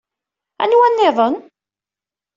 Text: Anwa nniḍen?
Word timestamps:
Anwa 0.63 0.87
nniḍen? 0.89 1.35